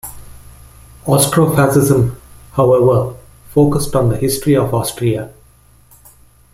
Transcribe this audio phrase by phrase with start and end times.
[1.05, 2.15] Austrofascism,
[2.53, 3.15] however,
[3.51, 5.31] focused on the history of Austria.